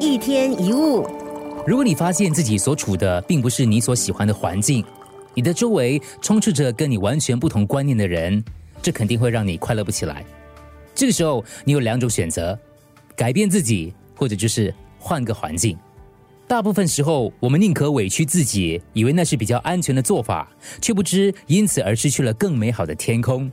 [0.00, 1.04] 一天一物，
[1.66, 4.84] 如果你发现自己所处的并不是你所喜欢的环境，
[5.34, 8.42] 你的周围充斥着跟你完全不同观念的人，
[8.80, 10.24] 这肯定会让你快乐不起来。
[10.94, 12.56] 这个时候，你有两种选择：
[13.16, 15.76] 改变自己，或者就是换个环境。
[16.46, 20.48] 大部分时候，我们宁可委屈自己，以为那是比较安全的做法，
[20.80, 23.50] 却不知因此而失去了更美好的天空。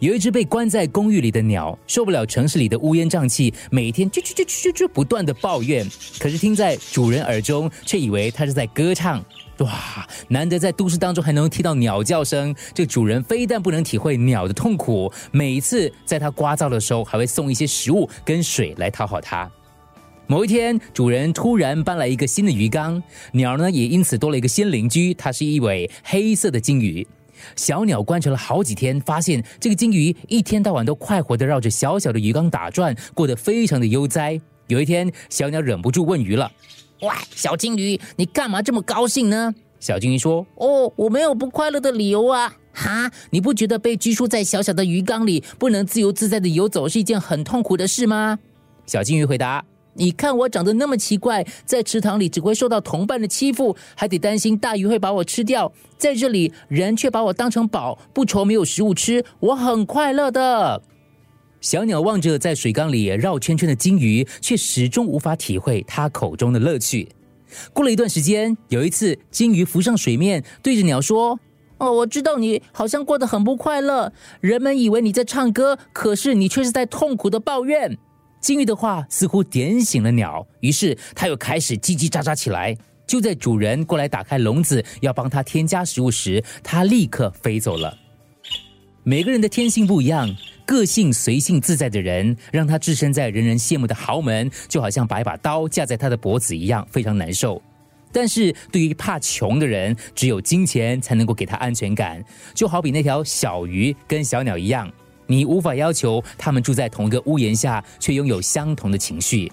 [0.00, 5.84] 有一只被关在公寓里的鸟，受不了城市里的乌烟瘴气，每天啾啾啾啾啾不断的抱怨。
[6.20, 9.24] 可是听在主人耳中，却以为它是在歌唱。
[9.58, 19.50] 哇，难得在都市当中还能听到鸟叫声，这主人非但不能体会鸟的痛苦，每一次在它聒噪的时候，还会送一些食物跟水来讨好它。
[20.28, 27.04] 某一天，主人突然搬来一个新的鱼缸，鸟呢也因此多了一个新邻居，它是一尾黑色的金鱼。
[27.56, 34.40] 小鸟观察了好几天，发现这个金鱼一天到晚都快活的绕着小小的鱼缸打转，过得非常的悠哉。
[34.66, 36.50] 有一天，小鸟忍不住问鱼了
[37.00, 42.54] ：“喂，小金鱼，你干嘛这么高兴呢？”小金鱼说：“哦，我没有不快乐的理由啊。
[42.72, 48.38] 哈，你不觉得被拘束在小小的鱼缸里，不能自由自在的游走，是一件很痛苦的事吗？”
[48.86, 49.64] 小金鱼回答。
[49.98, 55.72] 你看我长得那么奇怪，在池塘里只会受到同伴的欺负，还得担心大鱼会把我吃掉。
[55.98, 60.80] 在这里，人却把我当成宝，不愁没有食物吃，我很快乐的。
[61.60, 67.08] 小鸟望着在水缸里绕圈圈的金鱼，却始终无法体会它口中的乐趣。
[67.72, 71.40] 过了一段时间，有一次，金鱼浮上水面，对着鸟说
[71.78, 77.98] ：“哦，我知道你好像过得很不快乐，人们以为你在唱歌，可是你却是在痛苦的抱怨。”
[78.40, 82.76] 金鱼的话似乎点醒了鸟，于是它又开始叽叽喳喳起来。
[83.06, 87.96] 就在主人过来打开笼子要帮它添加食物时，它立刻飞走了。
[89.02, 90.28] 每个人的天性不一样，
[90.66, 97.62] 个性随性自在的人，让他置身在人人羡慕的豪门，就好像把一把刀架在他的脖子一样，非常难受。
[98.12, 102.22] 但是对于怕穷的人，只有金钱才能够给他安全感，
[102.52, 104.90] 就好比那条小鱼跟小鸟一样。
[105.28, 109.52] 你无法要求他们住在同一个屋檐下，却拥有相同的情绪。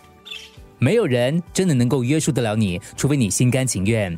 [0.79, 4.17] 没有人真的能够约束得了你，除非你心甘情愿。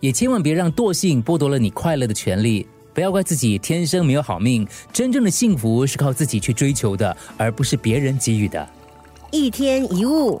[0.00, 2.64] 也千万别让惰性剥夺了你快乐的权利。
[2.94, 8.68] 不要怪自己天生没有好命，真正的幸福是靠自己去追求的，而不是别人给予的。
[9.30, 10.40] 一天一物。